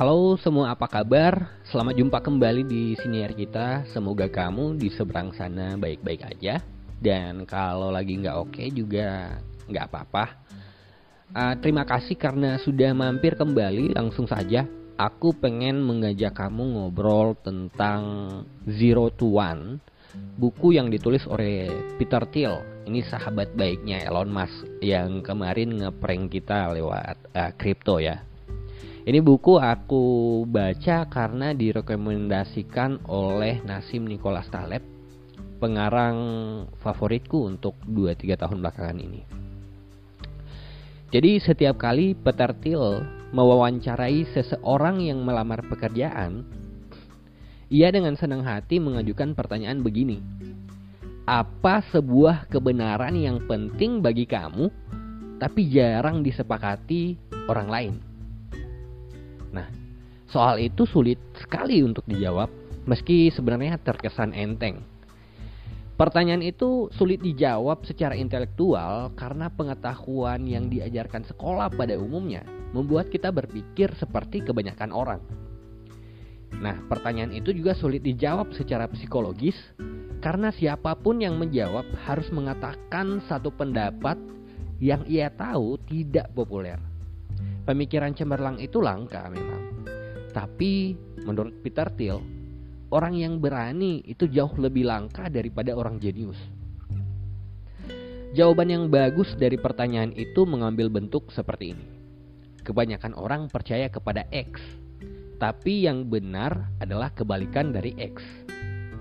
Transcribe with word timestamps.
Halo 0.00 0.40
semua 0.40 0.72
apa 0.72 0.88
kabar? 0.88 1.60
Selamat 1.68 1.92
jumpa 1.92 2.24
kembali 2.24 2.64
di 2.64 2.96
siniar 3.04 3.36
kita. 3.36 3.84
Semoga 3.92 4.32
kamu 4.32 4.80
di 4.80 4.88
seberang 4.88 5.28
sana 5.36 5.76
baik-baik 5.76 6.24
aja. 6.24 6.56
Dan 6.96 7.44
kalau 7.44 7.92
lagi 7.92 8.16
nggak 8.16 8.32
oke 8.32 8.64
juga 8.72 9.36
nggak 9.68 9.92
apa-apa. 9.92 10.24
Uh, 11.36 11.54
Terima 11.60 11.84
kasih 11.84 12.16
karena 12.16 12.56
sudah 12.64 12.96
mampir 12.96 13.36
kembali 13.36 13.92
Langsung 13.92 14.24
saja. 14.24 14.64
Aku 14.96 15.36
pengen 15.36 15.84
mengajak 15.84 16.32
kamu 16.32 16.80
ngobrol 16.80 17.36
tentang 17.36 18.00
Zero 18.72 19.12
to 19.12 19.36
One 19.36 19.84
Buku 20.16 20.80
yang 20.80 20.88
ditulis 20.88 21.28
oleh 21.28 21.68
Peter 22.00 22.24
Thiel. 22.32 22.88
Ini 22.88 23.04
sahabat 23.04 23.52
baiknya 23.52 24.00
Elon 24.08 24.32
Musk 24.32 24.64
Yang 24.80 25.28
kemarin 25.28 25.76
ngeprank 25.76 26.32
kita 26.32 26.72
lewat 26.72 27.20
uh, 27.36 27.52
crypto 27.60 28.00
ya 28.00 28.29
ini 29.08 29.16
buku 29.24 29.56
aku 29.56 30.44
baca 30.44 31.08
karena 31.08 31.56
direkomendasikan 31.56 33.08
oleh 33.08 33.64
Nasim 33.64 34.04
Nicholas 34.04 34.44
Taleb, 34.52 34.84
pengarang 35.56 36.18
favoritku 36.84 37.48
untuk 37.48 37.80
2-3 37.88 38.36
tahun 38.36 38.60
belakangan 38.60 38.98
ini. 39.00 39.24
Jadi 41.10 41.40
setiap 41.40 41.80
kali 41.80 42.12
Peter 42.12 42.52
Thiel 42.60 43.00
mewawancarai 43.32 44.28
seseorang 44.36 45.00
yang 45.00 45.24
melamar 45.24 45.64
pekerjaan, 45.64 46.44
ia 47.72 47.88
dengan 47.88 48.20
senang 48.20 48.44
hati 48.44 48.76
mengajukan 48.76 49.32
pertanyaan 49.32 49.80
begini. 49.80 50.20
Apa 51.24 51.80
sebuah 51.88 52.52
kebenaran 52.52 53.16
yang 53.16 53.40
penting 53.48 54.04
bagi 54.04 54.28
kamu 54.28 54.68
tapi 55.40 55.72
jarang 55.72 56.20
disepakati 56.20 57.16
orang 57.48 57.70
lain? 57.72 58.09
Soal 60.30 60.62
itu 60.62 60.86
sulit 60.86 61.18
sekali 61.42 61.82
untuk 61.82 62.06
dijawab, 62.06 62.46
meski 62.86 63.34
sebenarnya 63.34 63.82
terkesan 63.82 64.30
enteng. 64.30 64.78
Pertanyaan 65.98 66.40
itu 66.40 66.88
sulit 66.96 67.20
dijawab 67.20 67.84
secara 67.84 68.16
intelektual 68.16 69.12
karena 69.18 69.52
pengetahuan 69.52 70.46
yang 70.48 70.70
diajarkan 70.70 71.28
sekolah 71.28 71.68
pada 71.74 71.98
umumnya 71.98 72.40
membuat 72.72 73.10
kita 73.12 73.28
berpikir 73.34 73.92
seperti 73.98 74.40
kebanyakan 74.40 74.94
orang. 74.94 75.20
Nah, 76.56 76.78
pertanyaan 76.88 77.34
itu 77.34 77.52
juga 77.52 77.76
sulit 77.76 78.00
dijawab 78.00 78.54
secara 78.54 78.88
psikologis 78.88 79.58
karena 80.24 80.54
siapa 80.54 80.96
pun 80.96 81.20
yang 81.20 81.36
menjawab 81.36 81.84
harus 82.06 82.30
mengatakan 82.32 83.20
satu 83.28 83.52
pendapat 83.52 84.16
yang 84.80 85.04
ia 85.10 85.28
tahu 85.28 85.76
tidak 85.84 86.32
populer. 86.32 86.80
Pemikiran 87.68 88.16
cemerlang 88.16 88.56
itu 88.56 88.80
langka 88.80 89.28
memang. 89.28 89.68
Tapi 90.30 90.94
menurut 91.26 91.58
Peter 91.62 91.90
Thiel, 91.90 92.22
orang 92.94 93.18
yang 93.18 93.42
berani 93.42 94.02
itu 94.06 94.30
jauh 94.30 94.54
lebih 94.58 94.86
langka 94.86 95.26
daripada 95.26 95.74
orang 95.74 95.98
jenius. 95.98 96.38
Jawaban 98.30 98.70
yang 98.70 98.84
bagus 98.86 99.34
dari 99.34 99.58
pertanyaan 99.58 100.14
itu 100.14 100.46
mengambil 100.46 100.86
bentuk 100.86 101.34
seperti 101.34 101.74
ini. 101.74 101.86
Kebanyakan 102.62 103.18
orang 103.18 103.50
percaya 103.50 103.90
kepada 103.90 104.22
X, 104.30 104.62
tapi 105.42 105.88
yang 105.88 106.06
benar 106.06 106.70
adalah 106.78 107.10
kebalikan 107.10 107.74
dari 107.74 107.90
X. 107.98 108.22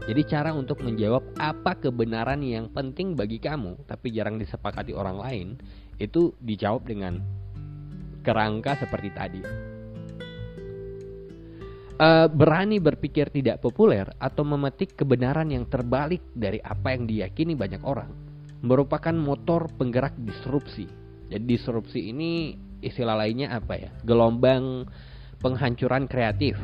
Jadi 0.09 0.25
cara 0.25 0.55
untuk 0.55 0.81
menjawab 0.81 1.37
apa 1.37 1.77
kebenaran 1.77 2.41
yang 2.41 2.73
penting 2.73 3.13
bagi 3.13 3.37
kamu 3.37 3.77
tapi 3.85 4.09
jarang 4.09 4.41
disepakati 4.41 4.95
orang 4.95 5.21
lain 5.21 5.47
itu 6.01 6.33
dijawab 6.41 6.87
dengan 6.89 7.21
kerangka 8.25 8.81
seperti 8.81 9.09
tadi. 9.13 9.68
Uh, 11.99 12.31
berani 12.31 12.79
berpikir 12.79 13.27
tidak 13.27 13.59
populer 13.59 14.07
atau 14.23 14.47
memetik 14.47 14.95
kebenaran 14.95 15.51
yang 15.51 15.67
terbalik 15.67 16.23
dari 16.31 16.63
apa 16.63 16.95
yang 16.95 17.03
diyakini 17.03 17.59
banyak 17.59 17.83
orang 17.83 18.07
merupakan 18.63 19.11
motor 19.11 19.67
penggerak 19.75 20.15
disrupsi. 20.15 20.87
Jadi 21.27 21.43
disrupsi 21.43 22.07
ini 22.07 22.55
istilah 22.79 23.19
lainnya 23.19 23.51
apa 23.51 23.75
ya? 23.75 23.91
Gelombang 24.07 24.87
penghancuran 25.43 26.07
kreatif. 26.07 26.55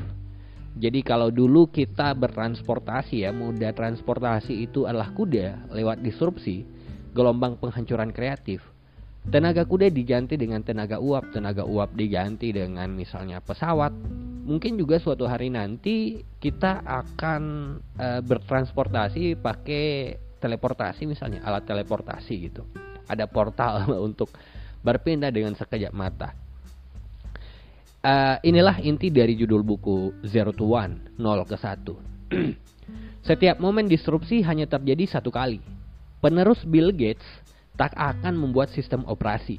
Jadi 0.79 1.03
kalau 1.03 1.27
dulu 1.31 1.67
kita 1.67 2.15
bertransportasi 2.15 3.27
ya, 3.27 3.35
moda 3.35 3.75
transportasi 3.75 4.55
itu 4.63 4.87
adalah 4.87 5.11
kuda 5.11 5.67
lewat 5.71 5.99
disrupsi, 5.99 6.63
gelombang 7.11 7.59
penghancuran 7.59 8.15
kreatif 8.15 8.63
Tenaga 9.25 9.65
kuda 9.65 9.89
diganti 9.89 10.37
dengan 10.37 10.61
tenaga 10.61 11.01
uap, 11.01 11.33
tenaga 11.33 11.65
uap 11.65 11.97
diganti 11.97 12.53
dengan 12.53 12.93
misalnya 12.93 13.41
pesawat. 13.41 13.89
Mungkin 14.45 14.77
juga 14.77 15.01
suatu 15.01 15.25
hari 15.25 15.49
nanti 15.49 16.21
kita 16.37 16.85
akan 16.85 17.41
e, 17.97 18.07
bertransportasi 18.21 19.41
pakai 19.41 20.15
teleportasi 20.37 21.09
misalnya, 21.09 21.41
alat 21.41 21.65
teleportasi 21.65 22.33
gitu. 22.45 22.61
Ada 23.09 23.25
portal 23.25 23.89
untuk 24.07 24.29
berpindah 24.85 25.33
dengan 25.33 25.57
sekejap 25.57 25.89
mata. 25.91 26.37
Uh, 28.05 28.37
inilah 28.45 28.77
inti 28.85 29.09
dari 29.09 29.33
judul 29.33 29.65
buku 29.65 30.13
Zero 30.29 30.53
to 30.53 30.69
One, 30.77 31.09
0 31.17 31.41
ke 31.41 31.57
1. 31.57 31.89
Setiap 33.33 33.57
momen 33.57 33.89
disrupsi 33.89 34.45
hanya 34.45 34.69
terjadi 34.69 35.09
satu 35.09 35.33
kali. 35.33 35.57
Penerus 36.21 36.61
Bill 36.69 36.93
Gates 36.93 37.25
tak 37.73 37.97
akan 37.97 38.37
membuat 38.37 38.69
sistem 38.69 39.01
operasi. 39.09 39.57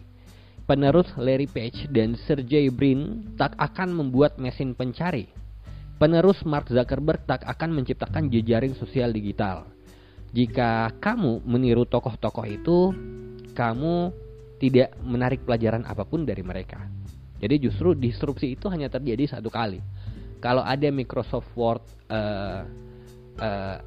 Penerus 0.66 1.06
Larry 1.14 1.46
Page 1.46 1.86
dan 1.94 2.18
Sergey 2.26 2.66
Brin 2.74 3.22
tak 3.38 3.54
akan 3.54 3.94
membuat 3.94 4.34
mesin 4.42 4.74
pencari. 4.74 5.30
Penerus 5.96 6.42
Mark 6.42 6.66
Zuckerberg 6.66 7.22
tak 7.22 7.46
akan 7.46 7.70
menciptakan 7.70 8.26
jejaring 8.26 8.74
sosial 8.74 9.14
digital. 9.14 9.70
Jika 10.34 10.90
kamu 10.98 11.46
meniru 11.46 11.86
tokoh-tokoh 11.86 12.44
itu, 12.50 12.78
kamu 13.54 14.10
tidak 14.58 14.92
menarik 15.06 15.46
pelajaran 15.46 15.86
apa 15.86 16.02
pun 16.02 16.26
dari 16.26 16.42
mereka. 16.42 16.82
Jadi 17.38 17.62
justru 17.62 17.94
disrupsi 17.94 18.58
itu 18.58 18.66
hanya 18.66 18.90
terjadi 18.90 19.38
satu 19.38 19.48
kali. 19.48 19.78
Kalau 20.42 20.66
ada 20.66 20.90
Microsoft 20.90 21.48
Word 21.54 21.86
uh, 22.10 22.66
uh, 23.38 23.78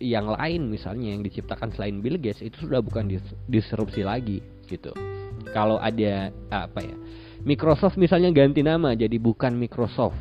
yang 0.00 0.30
lain 0.30 0.70
misalnya 0.70 1.12
yang 1.12 1.26
diciptakan 1.26 1.74
selain 1.74 2.00
Bill 2.00 2.16
Gates 2.16 2.40
itu 2.40 2.70
sudah 2.70 2.80
bukan 2.80 3.10
dis 3.10 3.24
disrupsi 3.50 4.06
lagi 4.06 4.40
gitu. 4.70 4.94
Kalau 5.50 5.80
ada 5.80 6.28
apa 6.52 6.80
ya? 6.84 6.96
Microsoft 7.40 7.96
misalnya 7.96 8.28
ganti 8.30 8.60
nama 8.60 8.92
jadi 8.92 9.16
bukan 9.16 9.56
Microsoft. 9.56 10.16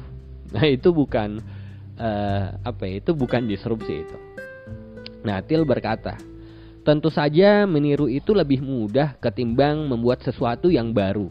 Nah, 0.55 0.65
itu 0.65 0.89
bukan 0.95 1.43
uh, 1.99 2.57
apa 2.63 2.83
ya? 2.87 3.03
Itu 3.03 3.11
bukan 3.13 3.45
disrupsi 3.45 4.07
itu. 4.07 4.17
Nah, 5.21 5.43
Til 5.43 5.67
berkata, 5.67 6.15
tentu 6.87 7.11
saja 7.11 7.67
meniru 7.67 8.07
itu 8.07 8.31
lebih 8.31 8.63
mudah 8.63 9.19
ketimbang 9.19 9.83
membuat 9.85 10.23
sesuatu 10.23 10.71
yang 10.71 10.95
baru. 10.95 11.27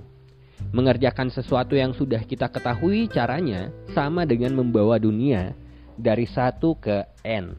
Mengerjakan 0.71 1.33
sesuatu 1.33 1.73
yang 1.73 1.97
sudah 1.97 2.21
kita 2.21 2.53
ketahui 2.53 3.09
caranya 3.09 3.73
sama 3.97 4.29
dengan 4.29 4.53
membawa 4.53 5.01
dunia 5.01 5.57
dari 5.97 6.29
satu 6.29 6.77
ke 6.77 7.09
N 7.25 7.57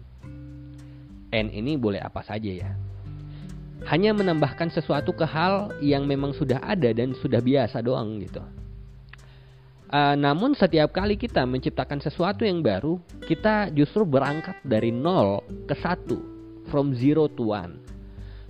N 1.33 1.47
ini 1.49 1.77
boleh 1.79 1.97
apa 2.03 2.21
saja 2.21 2.51
ya. 2.51 2.71
Hanya 3.87 4.11
menambahkan 4.11 4.73
sesuatu 4.75 5.15
ke 5.15 5.23
hal 5.23 5.71
yang 5.79 6.03
memang 6.03 6.35
sudah 6.35 6.59
ada 6.59 6.91
dan 6.91 7.15
sudah 7.15 7.39
biasa 7.39 7.79
doang 7.79 8.19
gitu. 8.19 8.43
Uh, 9.89 10.13
namun 10.13 10.53
setiap 10.53 10.93
kali 10.93 11.17
kita 11.17 11.47
menciptakan 11.49 11.97
sesuatu 11.97 12.45
yang 12.45 12.61
baru, 12.61 13.01
kita 13.25 13.73
justru 13.73 14.05
berangkat 14.05 14.59
dari 14.61 14.93
nol 14.93 15.41
ke 15.65 15.73
satu, 15.79 16.21
from 16.69 16.93
zero 16.93 17.25
to 17.25 17.49
one. 17.55 17.81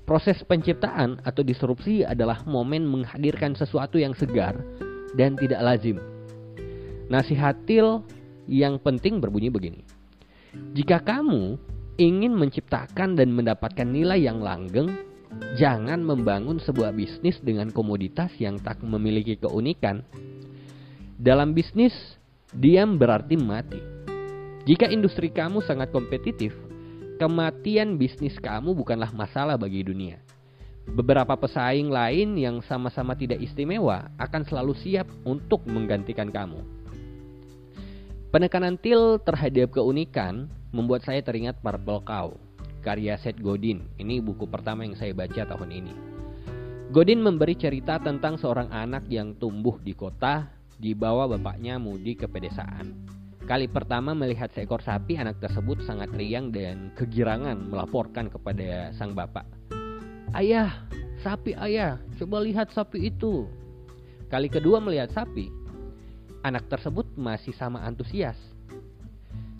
Proses 0.03 0.41
penciptaan 0.43 1.21
atau 1.23 1.45
disrupsi 1.45 2.01
adalah 2.03 2.43
momen 2.43 2.83
menghadirkan 2.83 3.55
sesuatu 3.55 3.95
yang 4.01 4.11
segar 4.17 4.57
dan 5.15 5.37
tidak 5.37 5.61
lazim. 5.63 6.01
Nasihatil 7.07 8.03
yang 8.49 8.81
penting 8.81 9.21
berbunyi 9.21 9.53
begini. 9.53 9.85
Jika 10.75 10.99
kamu 11.05 11.55
ingin 12.01 12.33
menciptakan 12.35 13.15
dan 13.15 13.31
mendapatkan 13.31 13.85
nilai 13.85 14.17
yang 14.27 14.41
langgeng, 14.41 14.89
jangan 15.55 16.01
membangun 16.01 16.57
sebuah 16.57 16.93
bisnis 16.93 17.37
dengan 17.43 17.69
komoditas 17.69 18.33
yang 18.41 18.57
tak 18.59 18.81
memiliki 18.81 19.37
keunikan. 19.37 20.01
Dalam 21.19 21.51
bisnis, 21.51 21.93
diam 22.55 22.95
berarti 22.95 23.35
mati. 23.35 23.81
Jika 24.65 24.87
industri 24.89 25.33
kamu 25.33 25.65
sangat 25.65 25.91
kompetitif, 25.91 26.55
kematian 27.19 27.99
bisnis 27.99 28.37
kamu 28.39 28.71
bukanlah 28.71 29.11
masalah 29.11 29.59
bagi 29.59 29.83
dunia. 29.83 30.21
Beberapa 30.89 31.37
pesaing 31.37 31.91
lain 31.93 32.33
yang 32.39 32.65
sama-sama 32.65 33.13
tidak 33.13 33.37
istimewa 33.43 34.09
akan 34.17 34.41
selalu 34.47 34.73
siap 34.79 35.05
untuk 35.21 35.61
menggantikan 35.69 36.33
kamu. 36.33 36.63
Penekanan 38.29 38.77
til 38.77 39.21
terhadap 39.21 39.73
keunikan 39.73 40.49
membuat 40.69 41.01
saya 41.01 41.21
teringat 41.21 41.61
Purple 41.61 42.01
Cow, 42.05 42.37
karya 42.89 43.21
Seth 43.21 43.37
Godin. 43.37 43.85
Ini 44.01 44.17
buku 44.17 44.49
pertama 44.49 44.81
yang 44.81 44.97
saya 44.97 45.13
baca 45.13 45.45
tahun 45.45 45.69
ini. 45.69 45.93
Godin 46.89 47.21
memberi 47.21 47.53
cerita 47.53 48.01
tentang 48.01 48.41
seorang 48.41 48.73
anak 48.73 49.05
yang 49.13 49.37
tumbuh 49.37 49.77
di 49.77 49.93
kota 49.93 50.49
dibawa 50.81 51.29
bapaknya 51.29 51.77
Mudi 51.77 52.17
ke 52.17 52.25
pedesaan. 52.25 52.97
Kali 53.45 53.69
pertama 53.69 54.17
melihat 54.17 54.49
seekor 54.49 54.81
sapi, 54.81 55.21
anak 55.21 55.37
tersebut 55.37 55.85
sangat 55.85 56.09
riang 56.17 56.49
dan 56.49 56.89
kegirangan 56.97 57.69
melaporkan 57.69 58.25
kepada 58.25 58.89
sang 58.97 59.13
bapak. 59.13 59.45
Ayah, 60.33 60.85
sapi 61.21 61.53
ayah, 61.61 62.01
coba 62.17 62.41
lihat 62.41 62.73
sapi 62.73 63.09
itu. 63.09 63.45
Kali 64.33 64.49
kedua 64.49 64.81
melihat 64.81 65.13
sapi, 65.13 65.49
anak 66.41 66.65
tersebut 66.73 67.05
masih 67.17 67.53
sama 67.53 67.85
antusias. 67.85 68.37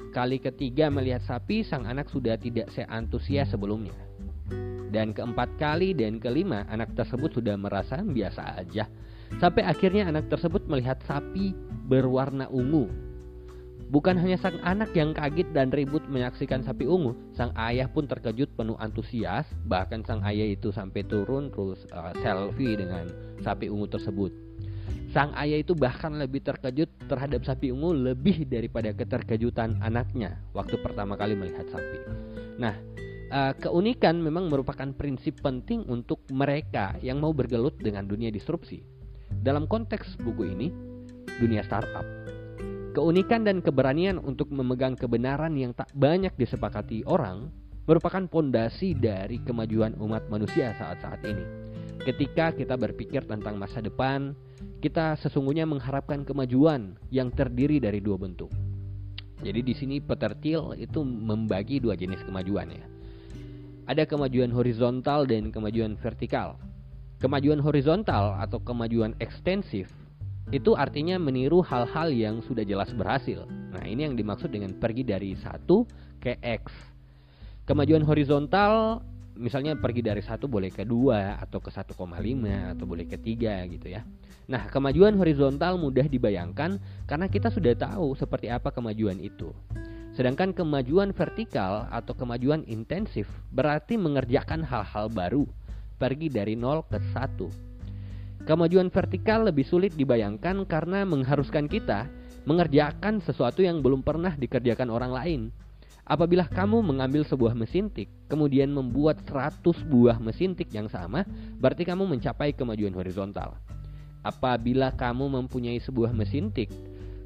Kali 0.10 0.42
ketiga 0.42 0.90
melihat 0.90 1.22
sapi, 1.22 1.62
sang 1.62 1.86
anak 1.86 2.10
sudah 2.10 2.34
tidak 2.34 2.74
seantusias 2.74 3.54
sebelumnya. 3.54 3.94
Dan 4.90 5.14
keempat 5.14 5.54
kali 5.62 5.94
dan 5.94 6.18
kelima, 6.18 6.66
anak 6.66 6.98
tersebut 6.98 7.30
sudah 7.38 7.54
merasa 7.54 8.02
biasa 8.02 8.58
aja. 8.58 8.90
Sampai 9.38 9.62
akhirnya 9.62 10.10
anak 10.10 10.26
tersebut 10.34 10.66
melihat 10.66 10.98
sapi 11.06 11.54
berwarna 11.86 12.50
ungu. 12.50 12.90
Bukan 13.90 14.18
hanya 14.18 14.38
sang 14.38 14.58
anak 14.66 14.94
yang 14.98 15.14
kaget 15.14 15.50
dan 15.54 15.70
ribut 15.70 16.02
menyaksikan 16.10 16.66
sapi 16.66 16.90
ungu, 16.90 17.14
sang 17.38 17.54
ayah 17.58 17.86
pun 17.90 18.10
terkejut 18.10 18.50
penuh 18.58 18.78
antusias. 18.82 19.46
Bahkan 19.70 20.10
sang 20.10 20.26
ayah 20.26 20.46
itu 20.46 20.74
sampai 20.74 21.06
turun 21.06 21.54
terus 21.54 21.86
uh, 21.94 22.14
selfie 22.26 22.78
dengan 22.78 23.10
sapi 23.46 23.70
ungu 23.70 23.86
tersebut. 23.90 24.34
Sang 25.10 25.34
ayah 25.34 25.58
itu 25.58 25.74
bahkan 25.74 26.14
lebih 26.22 26.46
terkejut 26.46 27.10
terhadap 27.10 27.42
sapi 27.42 27.74
ungu 27.74 27.98
lebih 27.98 28.46
daripada 28.46 28.94
keterkejutan 28.94 29.82
anaknya 29.82 30.38
waktu 30.54 30.78
pertama 30.86 31.18
kali 31.18 31.34
melihat 31.34 31.66
sapi. 31.74 31.98
Nah, 32.62 32.78
uh, 33.34 33.54
keunikan 33.58 34.22
memang 34.22 34.54
merupakan 34.54 34.86
prinsip 34.94 35.42
penting 35.42 35.82
untuk 35.90 36.22
mereka 36.30 36.94
yang 37.02 37.18
mau 37.18 37.34
bergelut 37.34 37.82
dengan 37.82 38.06
dunia 38.06 38.30
disrupsi. 38.30 38.86
Dalam 39.34 39.66
konteks 39.66 40.22
buku 40.22 40.46
ini, 40.46 40.68
dunia 41.42 41.66
startup. 41.66 42.06
Keunikan 42.94 43.46
dan 43.46 43.66
keberanian 43.66 44.22
untuk 44.22 44.54
memegang 44.54 44.94
kebenaran 44.94 45.58
yang 45.58 45.74
tak 45.74 45.90
banyak 45.98 46.34
disepakati 46.38 47.02
orang 47.10 47.50
merupakan 47.90 48.22
pondasi 48.30 48.94
dari 48.94 49.42
kemajuan 49.42 49.98
umat 49.98 50.30
manusia 50.30 50.78
saat-saat 50.78 51.26
ini. 51.26 51.69
Ketika 52.00 52.56
kita 52.56 52.80
berpikir 52.80 53.28
tentang 53.28 53.60
masa 53.60 53.84
depan, 53.84 54.32
kita 54.80 55.20
sesungguhnya 55.20 55.68
mengharapkan 55.68 56.24
kemajuan 56.24 56.96
yang 57.12 57.28
terdiri 57.28 57.84
dari 57.84 58.00
dua 58.00 58.16
bentuk. 58.16 58.48
Jadi 59.44 59.60
di 59.64 59.74
sini 59.76 59.96
Peter 60.00 60.32
Thiel 60.36 60.80
itu 60.80 61.04
membagi 61.04 61.84
dua 61.84 62.00
jenis 62.00 62.24
kemajuan 62.24 62.72
ya. 62.72 62.88
Ada 63.88 64.08
kemajuan 64.08 64.52
horizontal 64.52 65.28
dan 65.28 65.52
kemajuan 65.52 66.00
vertikal. 66.00 66.56
Kemajuan 67.20 67.60
horizontal 67.60 68.40
atau 68.40 68.64
kemajuan 68.64 69.12
ekstensif 69.20 69.92
itu 70.56 70.74
artinya 70.80 71.20
meniru 71.20 71.60
hal-hal 71.60 72.10
yang 72.16 72.40
sudah 72.48 72.64
jelas 72.64 72.90
berhasil. 72.96 73.44
Nah, 73.76 73.84
ini 73.84 74.08
yang 74.08 74.16
dimaksud 74.16 74.50
dengan 74.50 74.72
pergi 74.80 75.04
dari 75.04 75.36
satu 75.36 75.84
ke 76.18 76.40
X. 76.40 76.72
Kemajuan 77.68 78.02
horizontal 78.02 79.04
misalnya 79.40 79.80
pergi 79.80 80.04
dari 80.04 80.20
satu 80.20 80.52
boleh 80.52 80.68
ke 80.68 80.84
dua 80.84 81.40
atau 81.40 81.64
ke 81.64 81.72
1,5 81.72 81.96
atau 82.76 82.86
boleh 82.86 83.08
ke 83.08 83.16
tiga 83.16 83.64
gitu 83.72 83.88
ya. 83.88 84.04
Nah, 84.52 84.68
kemajuan 84.68 85.16
horizontal 85.16 85.80
mudah 85.80 86.06
dibayangkan 86.06 86.78
karena 87.08 87.28
kita 87.32 87.48
sudah 87.48 87.72
tahu 87.74 88.20
seperti 88.20 88.52
apa 88.52 88.76
kemajuan 88.76 89.16
itu. 89.24 89.56
Sedangkan 90.12 90.52
kemajuan 90.52 91.16
vertikal 91.16 91.88
atau 91.88 92.12
kemajuan 92.12 92.68
intensif 92.68 93.32
berarti 93.56 93.96
mengerjakan 93.96 94.68
hal-hal 94.68 95.08
baru 95.08 95.48
pergi 95.96 96.28
dari 96.28 96.60
0 96.60 96.84
ke 96.92 97.00
1. 97.16 98.44
Kemajuan 98.44 98.92
vertikal 98.92 99.48
lebih 99.48 99.64
sulit 99.64 99.96
dibayangkan 99.96 100.68
karena 100.68 101.08
mengharuskan 101.08 101.72
kita 101.72 102.12
mengerjakan 102.48 103.22
sesuatu 103.22 103.62
yang 103.62 103.86
belum 103.86 104.02
pernah 104.02 104.34
dikerjakan 104.34 104.90
orang 104.90 105.12
lain. 105.14 105.42
Apabila 106.10 106.50
kamu 106.50 106.82
mengambil 106.82 107.22
sebuah 107.22 107.54
mesin 107.54 107.86
tik, 107.94 108.10
kemudian 108.26 108.74
membuat 108.74 109.22
100 109.30 109.62
buah 109.86 110.18
mesin 110.18 110.58
tik 110.58 110.74
yang 110.74 110.90
sama, 110.90 111.22
berarti 111.62 111.86
kamu 111.86 112.10
mencapai 112.10 112.50
kemajuan 112.58 112.98
horizontal. 112.98 113.54
Apabila 114.26 114.90
kamu 114.98 115.30
mempunyai 115.30 115.78
sebuah 115.78 116.10
mesin 116.10 116.50
tik, 116.50 116.74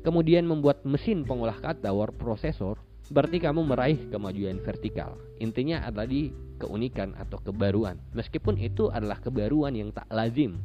kemudian 0.04 0.44
membuat 0.44 0.84
mesin 0.84 1.24
pengolah 1.24 1.56
kata 1.64 1.96
word 1.96 2.20
processor, 2.20 2.76
berarti 3.08 3.40
kamu 3.40 3.64
meraih 3.64 4.04
kemajuan 4.12 4.60
vertikal. 4.60 5.16
Intinya 5.40 5.80
adalah 5.88 6.12
di 6.12 6.36
keunikan 6.60 7.16
atau 7.16 7.40
kebaruan. 7.40 7.96
Meskipun 8.12 8.60
itu 8.60 8.92
adalah 8.92 9.24
kebaruan 9.24 9.80
yang 9.80 9.96
tak 9.96 10.12
lazim. 10.12 10.60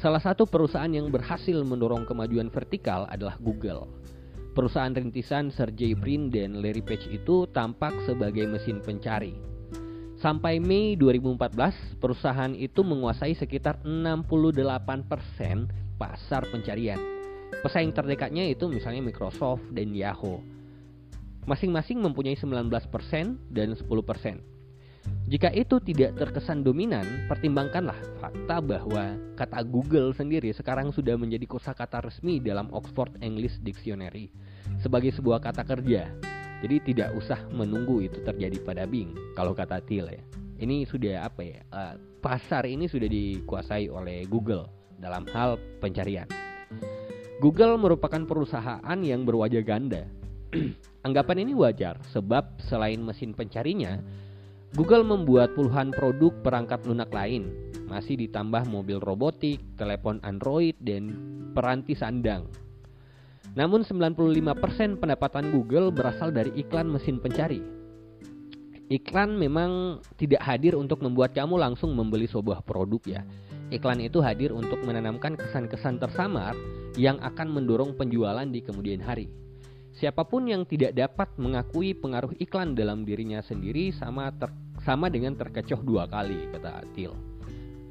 Salah 0.00 0.20
satu 0.20 0.48
perusahaan 0.48 0.88
yang 0.88 1.12
berhasil 1.12 1.60
mendorong 1.60 2.08
kemajuan 2.08 2.48
vertikal 2.48 3.04
adalah 3.12 3.36
Google. 3.36 4.03
Perusahaan 4.54 4.94
rintisan 4.94 5.50
Sergey 5.50 5.98
Brin 5.98 6.30
dan 6.30 6.62
Larry 6.62 6.80
Page 6.80 7.10
itu 7.10 7.50
tampak 7.50 7.90
sebagai 8.06 8.46
mesin 8.46 8.78
pencari. 8.78 9.34
Sampai 10.14 10.62
Mei 10.62 10.94
2014, 10.94 11.98
perusahaan 12.00 12.54
itu 12.54 12.86
menguasai 12.86 13.34
sekitar 13.34 13.82
68% 13.82 14.30
pasar 15.98 16.42
pencarian. 16.48 17.02
Pesaing 17.60 17.92
terdekatnya 17.92 18.46
itu 18.46 18.70
misalnya 18.70 19.02
Microsoft 19.02 19.66
dan 19.74 19.90
Yahoo 19.92 20.54
masing-masing 21.44 22.00
mempunyai 22.00 22.36
19% 22.36 22.72
dan 23.52 23.68
10%. 23.76 24.53
Jika 25.24 25.48
itu 25.56 25.80
tidak 25.80 26.20
terkesan 26.20 26.60
dominan, 26.60 27.26
pertimbangkanlah 27.26 27.96
fakta 28.20 28.60
bahwa 28.60 29.16
kata 29.34 29.64
Google 29.64 30.12
sendiri 30.12 30.52
sekarang 30.52 30.92
sudah 30.92 31.16
menjadi 31.16 31.48
kosakata 31.48 32.04
resmi 32.04 32.38
dalam 32.38 32.68
Oxford 32.76 33.16
English 33.24 33.56
Dictionary 33.64 34.28
sebagai 34.84 35.16
sebuah 35.16 35.40
kata 35.40 35.64
kerja. 35.64 36.12
Jadi 36.60 36.76
tidak 36.92 37.16
usah 37.16 37.40
menunggu 37.52 38.04
itu 38.04 38.20
terjadi 38.24 38.56
pada 38.62 38.84
Bing 38.84 39.16
kalau 39.32 39.56
kata 39.56 39.80
Thiel 39.84 40.12
ya. 40.12 40.22
Ini 40.60 40.86
sudah 40.86 41.26
apa 41.26 41.40
ya? 41.40 41.60
Uh, 41.72 41.94
pasar 42.20 42.68
ini 42.68 42.86
sudah 42.86 43.08
dikuasai 43.08 43.90
oleh 43.90 44.24
Google 44.28 44.68
dalam 45.00 45.24
hal 45.32 45.58
pencarian. 45.80 46.28
Google 47.42 47.76
merupakan 47.80 48.22
perusahaan 48.24 48.98
yang 49.02 49.26
berwajah 49.26 49.64
ganda 49.66 50.06
Anggapan 51.06 51.44
ini 51.44 51.52
wajar 51.52 52.00
sebab 52.14 52.62
selain 52.64 53.02
mesin 53.02 53.34
pencarinya, 53.34 54.00
Google 54.74 55.06
membuat 55.06 55.54
puluhan 55.54 55.94
produk 55.94 56.34
perangkat 56.42 56.82
lunak 56.82 57.06
lain, 57.14 57.46
masih 57.86 58.18
ditambah 58.18 58.66
mobil 58.66 58.98
robotik, 58.98 59.62
telepon 59.78 60.18
Android, 60.26 60.74
dan 60.82 61.14
peranti 61.54 61.94
sandang. 61.94 62.50
Namun 63.54 63.86
95% 63.86 64.98
pendapatan 64.98 65.54
Google 65.54 65.94
berasal 65.94 66.34
dari 66.34 66.50
iklan 66.58 66.90
mesin 66.90 67.22
pencari. 67.22 67.62
Iklan 68.90 69.38
memang 69.38 70.02
tidak 70.18 70.42
hadir 70.42 70.74
untuk 70.74 71.06
membuat 71.06 71.38
kamu 71.38 71.54
langsung 71.54 71.94
membeli 71.94 72.26
sebuah 72.26 72.66
produk 72.66 73.02
ya. 73.06 73.22
Iklan 73.70 74.02
itu 74.02 74.18
hadir 74.26 74.50
untuk 74.50 74.82
menanamkan 74.82 75.38
kesan-kesan 75.38 76.02
tersamar 76.02 76.58
yang 76.98 77.22
akan 77.22 77.46
mendorong 77.46 77.94
penjualan 77.94 78.44
di 78.50 78.58
kemudian 78.58 78.98
hari. 79.06 79.30
Siapa 79.94 80.26
pun 80.26 80.50
yang 80.50 80.66
tidak 80.66 80.98
dapat 80.98 81.30
mengakui 81.38 81.94
pengaruh 81.94 82.34
iklan 82.42 82.74
dalam 82.74 83.06
dirinya 83.06 83.38
sendiri 83.38 83.94
sama 83.94 84.26
ter, 84.34 84.50
sama 84.84 85.08
dengan 85.08 85.34
terkecoh 85.34 85.80
dua 85.80 86.04
kali 86.06 86.48
kata 86.52 86.84
Til. 86.92 87.12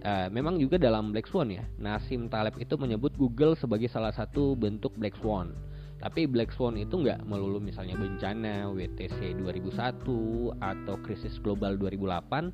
Uh, 0.03 0.27
memang 0.29 0.59
juga 0.59 0.75
dalam 0.75 1.15
Black 1.15 1.31
Swan 1.31 1.47
ya, 1.47 1.63
Nasim 1.79 2.27
Taleb 2.27 2.59
itu 2.59 2.75
menyebut 2.75 3.15
Google 3.15 3.55
sebagai 3.55 3.87
salah 3.87 4.11
satu 4.11 4.53
bentuk 4.53 4.91
Black 4.99 5.15
Swan. 5.19 5.55
Tapi 6.03 6.27
Black 6.27 6.51
Swan 6.51 6.75
itu 6.75 6.99
nggak 6.99 7.23
melulu 7.23 7.63
misalnya 7.63 7.95
bencana, 7.95 8.67
WTC 8.67 9.39
2001 9.39 10.59
atau 10.59 10.95
krisis 11.07 11.39
global 11.39 11.79
2008. 11.79 12.51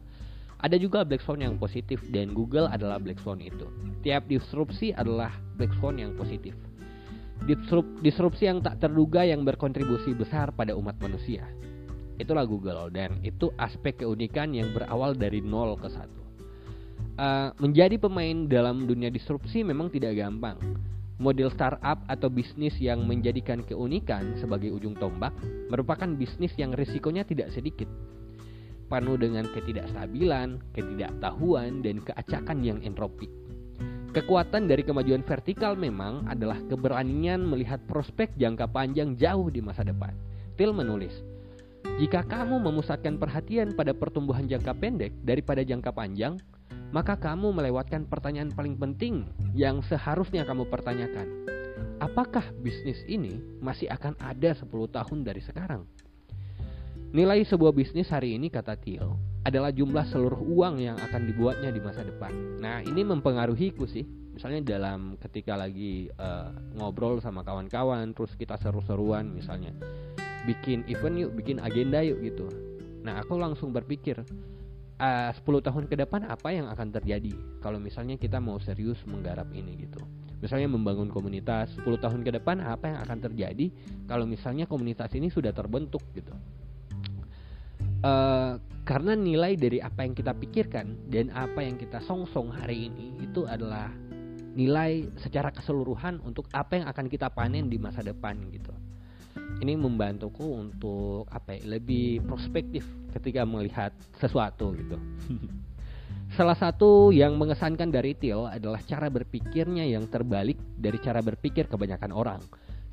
Ada 0.62 0.78
juga 0.78 1.02
Black 1.02 1.26
Swan 1.26 1.42
yang 1.42 1.58
positif 1.58 1.98
dan 2.14 2.38
Google 2.38 2.70
adalah 2.70 3.02
Black 3.02 3.18
Swan 3.26 3.42
itu. 3.42 3.66
Tiap 4.06 4.30
disrupsi 4.30 4.94
adalah 4.94 5.34
Black 5.58 5.74
Swan 5.82 5.98
yang 5.98 6.14
positif 6.14 6.54
disrupsi 8.04 8.46
yang 8.46 8.60
tak 8.60 8.84
terduga 8.84 9.24
yang 9.24 9.48
berkontribusi 9.48 10.12
besar 10.12 10.52
pada 10.52 10.76
umat 10.76 11.00
manusia. 11.00 11.48
Itulah 12.20 12.44
Google 12.44 12.92
dan 12.92 13.24
itu 13.24 13.48
aspek 13.56 14.04
keunikan 14.04 14.52
yang 14.52 14.76
berawal 14.76 15.16
dari 15.16 15.40
nol 15.40 15.80
ke 15.80 15.88
satu. 15.88 16.20
Uh, 17.20 17.52
menjadi 17.60 17.96
pemain 17.96 18.48
dalam 18.48 18.84
dunia 18.88 19.08
disrupsi 19.08 19.64
memang 19.64 19.88
tidak 19.88 20.20
gampang. 20.20 20.60
Model 21.20 21.52
startup 21.52 22.00
atau 22.08 22.32
bisnis 22.32 22.76
yang 22.80 23.04
menjadikan 23.04 23.60
keunikan 23.68 24.40
sebagai 24.40 24.72
ujung 24.72 24.96
tombak 24.96 25.36
merupakan 25.68 26.08
bisnis 26.16 26.52
yang 26.56 26.72
risikonya 26.76 27.28
tidak 27.28 27.52
sedikit. 27.52 27.88
Penuh 28.88 29.20
dengan 29.20 29.48
ketidakstabilan, 29.52 30.64
ketidaktahuan, 30.72 31.84
dan 31.84 32.00
keacakan 32.04 32.64
yang 32.64 32.80
entropik. 32.88 33.28
Kekuatan 34.10 34.66
dari 34.66 34.82
kemajuan 34.82 35.22
vertikal 35.22 35.78
memang 35.78 36.26
adalah 36.26 36.58
keberanian 36.66 37.46
melihat 37.46 37.78
prospek 37.86 38.34
jangka 38.42 38.66
panjang 38.74 39.14
jauh 39.14 39.54
di 39.54 39.62
masa 39.62 39.86
depan. 39.86 40.18
Till 40.58 40.74
menulis, 40.74 41.14
jika 42.00 42.24
kamu 42.24 42.64
memusatkan 42.64 43.20
perhatian 43.20 43.76
pada 43.76 43.92
pertumbuhan 43.92 44.48
jangka 44.48 44.72
pendek 44.72 45.12
daripada 45.20 45.68
jangka 45.68 45.92
panjang, 45.92 46.40
maka 46.96 47.20
kamu 47.20 47.52
melewatkan 47.52 48.08
pertanyaan 48.08 48.56
paling 48.56 48.80
penting 48.80 49.28
yang 49.52 49.84
seharusnya 49.84 50.48
kamu 50.48 50.64
pertanyakan. 50.72 51.28
Apakah 52.00 52.56
bisnis 52.64 53.04
ini 53.04 53.44
masih 53.60 53.92
akan 53.92 54.16
ada 54.24 54.56
10 54.56 54.72
tahun 54.72 55.28
dari 55.28 55.44
sekarang? 55.44 55.84
Nilai 57.12 57.44
sebuah 57.44 57.76
bisnis 57.76 58.08
hari 58.08 58.40
ini 58.40 58.48
kata 58.48 58.80
Thiel 58.80 59.20
adalah 59.44 59.76
jumlah 59.76 60.08
seluruh 60.08 60.40
uang 60.40 60.80
yang 60.80 60.96
akan 60.96 61.28
dibuatnya 61.28 61.68
di 61.68 61.84
masa 61.84 62.08
depan. 62.08 62.32
Nah, 62.64 62.80
ini 62.80 63.04
mempengaruhiku 63.04 63.84
sih. 63.84 64.08
Misalnya 64.40 64.64
dalam 64.64 65.20
ketika 65.20 65.60
lagi 65.60 66.08
uh, 66.16 66.56
ngobrol 66.80 67.20
sama 67.20 67.44
kawan-kawan, 67.44 68.16
terus 68.16 68.32
kita 68.40 68.56
seru-seruan 68.56 69.36
misalnya, 69.36 69.76
bikin 70.50 70.82
event 70.90 71.16
yuk, 71.22 71.32
bikin 71.38 71.62
agenda 71.62 72.02
yuk 72.02 72.18
gitu. 72.26 72.50
Nah, 73.06 73.22
aku 73.22 73.38
langsung 73.38 73.70
berpikir, 73.70 74.18
uh, 74.98 75.32
10 75.32 75.62
tahun 75.62 75.86
ke 75.86 75.96
depan 76.06 76.26
apa 76.26 76.50
yang 76.50 76.68
akan 76.74 76.90
terjadi 76.90 77.34
kalau 77.64 77.78
misalnya 77.78 78.18
kita 78.18 78.42
mau 78.42 78.58
serius 78.58 78.98
menggarap 79.06 79.48
ini 79.54 79.78
gitu. 79.86 80.02
Misalnya 80.40 80.72
membangun 80.72 81.12
komunitas 81.12 81.70
10 81.84 82.00
tahun 82.00 82.22
ke 82.24 82.42
depan 82.42 82.64
apa 82.64 82.96
yang 82.96 83.00
akan 83.04 83.18
terjadi 83.30 83.70
kalau 84.08 84.26
misalnya 84.26 84.66
komunitas 84.66 85.12
ini 85.14 85.30
sudah 85.30 85.52
terbentuk 85.52 86.02
gitu. 86.16 86.32
Uh, 88.00 88.56
karena 88.88 89.12
nilai 89.12 89.60
dari 89.60 89.84
apa 89.84 90.08
yang 90.08 90.16
kita 90.16 90.32
pikirkan 90.32 91.12
dan 91.12 91.28
apa 91.36 91.60
yang 91.60 91.76
kita 91.76 92.00
songsong 92.00 92.48
hari 92.48 92.88
ini 92.88 93.12
itu 93.20 93.44
adalah 93.44 93.92
nilai 94.56 95.04
secara 95.20 95.52
keseluruhan 95.52 96.24
untuk 96.24 96.48
apa 96.56 96.80
yang 96.80 96.88
akan 96.88 97.12
kita 97.12 97.28
panen 97.28 97.68
di 97.68 97.76
masa 97.76 98.00
depan 98.00 98.40
gitu 98.56 98.72
ini 99.60 99.76
membantuku 99.76 100.44
untuk 100.44 101.28
apa 101.32 101.60
ya, 101.60 101.80
lebih 101.80 102.24
prospektif 102.26 102.88
ketika 103.16 103.44
melihat 103.44 103.92
sesuatu 104.20 104.72
gitu. 104.76 104.98
Salah 106.38 106.54
satu 106.54 107.10
yang 107.10 107.36
mengesankan 107.42 107.90
dari 107.90 108.14
Till 108.14 108.46
adalah 108.46 108.80
cara 108.86 109.10
berpikirnya 109.10 109.84
yang 109.90 110.06
terbalik 110.08 110.62
dari 110.78 111.02
cara 111.02 111.26
berpikir 111.26 111.66
kebanyakan 111.66 112.14
orang. 112.14 112.42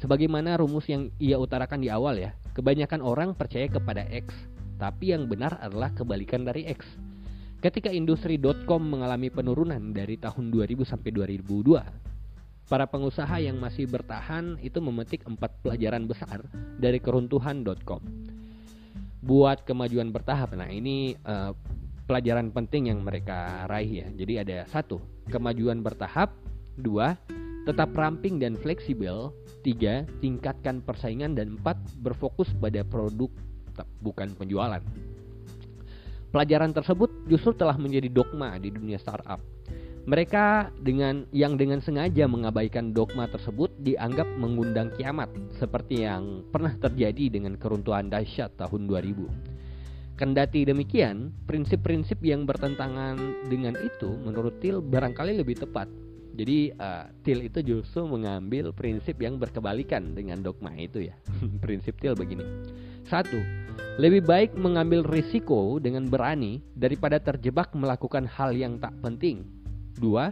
Sebagaimana 0.00 0.56
rumus 0.56 0.88
yang 0.88 1.12
ia 1.20 1.36
utarakan 1.36 1.80
di 1.84 1.88
awal 1.92 2.16
ya, 2.16 2.32
kebanyakan 2.56 3.00
orang 3.04 3.36
percaya 3.36 3.68
kepada 3.68 4.08
X, 4.08 4.32
tapi 4.80 5.12
yang 5.12 5.28
benar 5.28 5.56
adalah 5.60 5.92
kebalikan 5.92 6.44
dari 6.44 6.68
X. 6.68 6.84
Ketika 7.60 7.88
industri.com 7.88 8.82
mengalami 8.84 9.32
penurunan 9.32 9.92
dari 9.92 10.20
tahun 10.20 10.52
2000 10.52 10.84
sampai 10.84 11.10
2002, 11.12 12.15
Para 12.66 12.82
pengusaha 12.90 13.38
yang 13.38 13.62
masih 13.62 13.86
bertahan 13.86 14.58
itu 14.58 14.82
memetik 14.82 15.22
empat 15.22 15.54
pelajaran 15.62 16.10
besar 16.10 16.42
dari 16.82 16.98
keruntuhan.com. 16.98 18.02
Buat 19.22 19.62
kemajuan 19.62 20.10
bertahap, 20.10 20.50
nah 20.58 20.66
ini 20.66 21.14
uh, 21.30 21.54
pelajaran 22.10 22.50
penting 22.50 22.90
yang 22.90 23.06
mereka 23.06 23.70
raih 23.70 24.02
ya. 24.02 24.06
Jadi 24.18 24.34
ada 24.42 24.58
satu, 24.66 24.98
kemajuan 25.30 25.78
bertahap, 25.78 26.34
dua, 26.74 27.14
tetap 27.70 27.94
ramping 27.94 28.42
dan 28.42 28.58
fleksibel, 28.58 29.30
tiga, 29.62 30.02
tingkatkan 30.18 30.82
persaingan 30.82 31.38
dan 31.38 31.62
empat, 31.62 31.78
berfokus 32.02 32.50
pada 32.58 32.82
produk 32.82 33.30
bukan 34.02 34.34
penjualan. 34.34 34.82
Pelajaran 36.34 36.74
tersebut 36.74 37.30
justru 37.30 37.54
telah 37.54 37.78
menjadi 37.78 38.10
dogma 38.10 38.58
di 38.58 38.74
dunia 38.74 38.98
startup 38.98 39.38
mereka 40.06 40.70
dengan 40.78 41.26
yang 41.34 41.58
dengan 41.58 41.82
sengaja 41.82 42.30
mengabaikan 42.30 42.94
dogma 42.94 43.26
tersebut 43.26 43.74
dianggap 43.82 44.30
mengundang 44.38 44.94
kiamat 44.94 45.26
seperti 45.58 46.06
yang 46.06 46.46
pernah 46.54 46.78
terjadi 46.78 47.26
dengan 47.26 47.58
keruntuhan 47.58 48.06
dahsyat 48.06 48.54
tahun 48.54 48.86
2000. 48.86 49.26
Kendati 50.16 50.62
demikian, 50.64 51.34
prinsip-prinsip 51.44 52.22
yang 52.22 52.46
bertentangan 52.46 53.18
dengan 53.50 53.74
itu 53.82 54.08
menurut 54.22 54.62
Till 54.62 54.78
barangkali 54.78 55.42
lebih 55.42 55.60
tepat. 55.66 55.90
Jadi 56.38 56.70
uh, 56.70 57.10
Till 57.26 57.42
itu 57.42 57.60
justru 57.66 58.06
mengambil 58.06 58.70
prinsip 58.70 59.18
yang 59.18 59.42
berkebalikan 59.42 60.14
dengan 60.14 60.38
dogma 60.38 60.70
itu 60.78 61.10
ya. 61.10 61.18
prinsip 61.66 61.98
Till 61.98 62.14
begini. 62.14 62.46
Satu, 63.10 63.42
lebih 63.98 64.22
baik 64.22 64.54
mengambil 64.54 65.02
risiko 65.02 65.82
dengan 65.82 66.06
berani 66.06 66.62
daripada 66.78 67.18
terjebak 67.18 67.74
melakukan 67.74 68.24
hal 68.24 68.54
yang 68.54 68.78
tak 68.78 68.94
penting 69.02 69.65
Dua, 69.96 70.28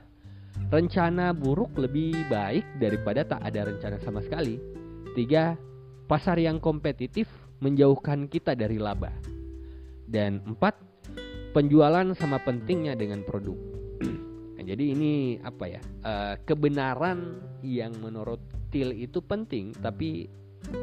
rencana 0.69 1.33
buruk 1.33 1.75
lebih 1.81 2.15
baik 2.29 2.65
daripada 2.79 3.25
tak 3.25 3.41
ada 3.43 3.69
rencana 3.69 3.97
sama 4.01 4.21
sekali. 4.21 4.61
Tiga, 5.17 5.57
pasar 6.07 6.37
yang 6.37 6.61
kompetitif 6.61 7.27
menjauhkan 7.65 8.29
kita 8.29 8.53
dari 8.53 8.77
laba. 8.77 9.11
Dan 10.05 10.45
empat, 10.45 10.77
penjualan 11.57 12.13
sama 12.19 12.43
pentingnya 12.45 12.93
dengan 12.99 13.25
produk. 13.25 13.57
nah, 14.59 14.65
jadi 14.65 14.85
ini 14.93 15.41
apa 15.41 15.65
ya? 15.71 15.81
Uh, 16.05 16.35
kebenaran 16.45 17.41
yang 17.65 17.95
menurut 18.03 18.43
Til 18.75 18.91
itu 18.91 19.23
penting, 19.23 19.71
tapi 19.79 20.27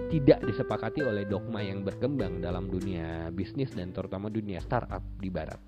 tidak 0.08 0.48
disepakati 0.48 1.04
oleh 1.04 1.28
dogma 1.28 1.60
yang 1.60 1.84
berkembang 1.84 2.40
dalam 2.40 2.72
dunia 2.72 3.28
bisnis 3.36 3.76
dan 3.76 3.92
terutama 3.92 4.32
dunia 4.32 4.64
startup 4.64 5.04
di 5.20 5.28
barat. 5.28 5.60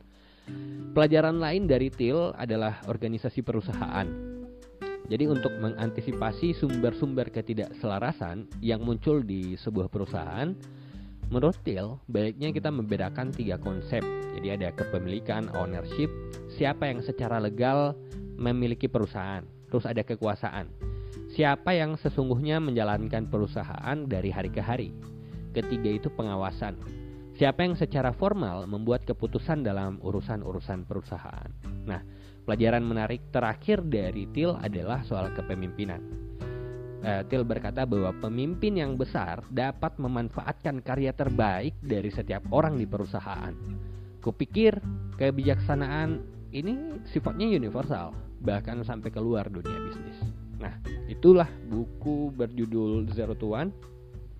Pelajaran 0.93 1.41
lain 1.41 1.65
dari 1.65 1.89
TIL 1.89 2.37
adalah 2.37 2.83
organisasi 2.85 3.41
perusahaan. 3.41 4.05
Jadi 5.09 5.25
untuk 5.27 5.51
mengantisipasi 5.59 6.55
sumber-sumber 6.55 7.27
ketidakselarasan 7.33 8.47
yang 8.63 8.85
muncul 8.85 9.19
di 9.19 9.59
sebuah 9.59 9.91
perusahaan, 9.91 10.55
menurut 11.27 11.57
TIL 11.65 11.99
baiknya 12.07 12.53
kita 12.55 12.69
membedakan 12.71 13.33
tiga 13.33 13.59
konsep. 13.59 14.05
Jadi 14.37 14.47
ada 14.53 14.69
kepemilikan, 14.73 15.49
ownership, 15.57 16.07
siapa 16.53 16.87
yang 16.87 17.03
secara 17.03 17.41
legal 17.41 17.97
memiliki 18.37 18.85
perusahaan, 18.85 19.43
terus 19.69 19.89
ada 19.89 20.05
kekuasaan. 20.05 20.69
Siapa 21.33 21.73
yang 21.73 21.97
sesungguhnya 21.97 22.61
menjalankan 22.61 23.25
perusahaan 23.29 23.97
dari 24.05 24.29
hari 24.29 24.53
ke 24.53 24.61
hari. 24.61 24.93
Ketiga 25.53 25.89
itu 25.89 26.09
pengawasan 26.13 27.02
Siapa 27.33 27.65
yang 27.65 27.73
secara 27.73 28.13
formal 28.13 28.69
membuat 28.69 29.09
keputusan 29.09 29.65
dalam 29.65 29.97
urusan-urusan 30.05 30.85
perusahaan. 30.85 31.49
Nah, 31.89 31.97
pelajaran 32.45 32.85
menarik 32.85 33.33
terakhir 33.33 33.81
dari 33.81 34.29
Til 34.29 34.53
adalah 34.53 35.01
soal 35.01 35.33
kepemimpinan. 35.33 36.01
Uh, 37.03 37.25
Til 37.25 37.41
berkata 37.41 37.89
bahwa 37.89 38.13
pemimpin 38.21 38.77
yang 38.77 38.93
besar 38.95 39.41
dapat 39.49 39.97
memanfaatkan 39.97 40.85
karya 40.85 41.09
terbaik 41.11 41.73
dari 41.81 42.13
setiap 42.13 42.45
orang 42.53 42.77
di 42.77 42.85
perusahaan. 42.85 43.51
Kupikir 44.21 44.77
kebijaksanaan 45.17 46.21
ini 46.53 47.01
sifatnya 47.09 47.49
universal, 47.49 48.13
bahkan 48.45 48.85
sampai 48.85 49.09
keluar 49.09 49.49
dunia 49.49 49.81
bisnis. 49.89 50.21
Nah, 50.61 50.79
itulah 51.09 51.49
buku 51.65 52.29
berjudul 52.29 53.09
Zero 53.11 53.33
to 53.33 53.57
One 53.57 53.73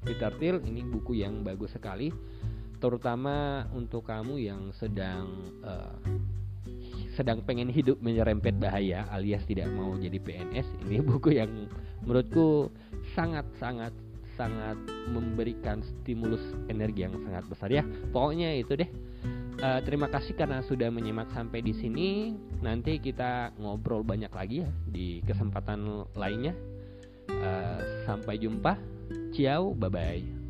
Peter 0.04 0.32
Thiel 0.36 0.60
ini 0.68 0.84
buku 0.84 1.16
yang 1.16 1.42
bagus 1.48 1.72
sekali 1.72 2.12
terutama 2.84 3.64
untuk 3.72 4.04
kamu 4.04 4.44
yang 4.44 4.76
sedang 4.76 5.56
uh, 5.64 5.96
sedang 7.16 7.40
pengen 7.48 7.72
hidup 7.72 7.96
menyerempet 8.04 8.60
bahaya 8.60 9.08
alias 9.16 9.48
tidak 9.48 9.72
mau 9.72 9.96
jadi 9.96 10.20
PNS 10.20 10.68
ini 10.84 11.00
buku 11.08 11.40
yang 11.40 11.72
menurutku 12.04 12.68
sangat 13.16 13.48
sangat 13.56 13.96
sangat 14.36 14.76
memberikan 15.14 15.80
stimulus 15.86 16.42
energi 16.66 17.06
yang 17.06 17.14
sangat 17.22 17.46
besar 17.46 17.70
ya. 17.70 17.86
Pokoknya 18.10 18.58
itu 18.58 18.74
deh. 18.74 18.90
Uh, 19.62 19.78
terima 19.86 20.10
kasih 20.10 20.34
karena 20.34 20.66
sudah 20.66 20.90
menyimak 20.90 21.30
sampai 21.32 21.62
di 21.62 21.78
sini. 21.78 22.34
Nanti 22.66 22.98
kita 22.98 23.54
ngobrol 23.62 24.02
banyak 24.02 24.34
lagi 24.34 24.66
ya 24.66 24.70
di 24.90 25.22
kesempatan 25.22 26.10
lainnya. 26.18 26.58
Uh, 27.30 27.80
sampai 28.10 28.42
jumpa. 28.42 28.74
Ciao 29.38 29.78
bye 29.78 29.94
bye 29.94 30.43